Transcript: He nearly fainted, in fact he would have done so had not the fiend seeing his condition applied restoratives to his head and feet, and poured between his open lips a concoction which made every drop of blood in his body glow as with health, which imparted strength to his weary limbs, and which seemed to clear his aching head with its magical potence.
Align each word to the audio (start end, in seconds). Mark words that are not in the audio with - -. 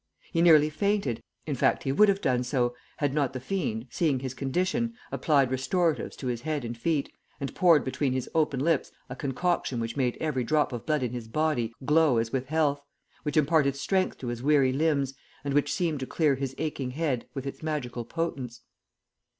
He 0.33 0.41
nearly 0.41 0.71
fainted, 0.71 1.21
in 1.45 1.53
fact 1.53 1.83
he 1.83 1.91
would 1.91 2.09
have 2.09 2.21
done 2.21 2.43
so 2.43 2.73
had 2.97 3.13
not 3.13 3.33
the 3.33 3.39
fiend 3.39 3.85
seeing 3.91 4.17
his 4.19 4.33
condition 4.33 4.95
applied 5.11 5.51
restoratives 5.51 6.15
to 6.15 6.25
his 6.25 6.41
head 6.41 6.65
and 6.65 6.75
feet, 6.75 7.11
and 7.39 7.53
poured 7.53 7.85
between 7.85 8.11
his 8.11 8.27
open 8.33 8.61
lips 8.61 8.91
a 9.11 9.15
concoction 9.15 9.79
which 9.79 9.95
made 9.95 10.17
every 10.19 10.43
drop 10.43 10.73
of 10.73 10.87
blood 10.87 11.03
in 11.03 11.11
his 11.11 11.27
body 11.27 11.71
glow 11.85 12.17
as 12.17 12.31
with 12.31 12.47
health, 12.47 12.81
which 13.21 13.37
imparted 13.37 13.75
strength 13.75 14.17
to 14.17 14.29
his 14.29 14.41
weary 14.41 14.73
limbs, 14.73 15.13
and 15.43 15.53
which 15.53 15.71
seemed 15.71 15.99
to 15.99 16.07
clear 16.07 16.33
his 16.33 16.55
aching 16.57 16.89
head 16.89 17.27
with 17.35 17.45
its 17.45 17.61
magical 17.61 18.03
potence. 18.03 18.61